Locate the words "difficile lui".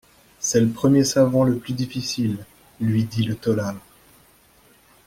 1.73-3.03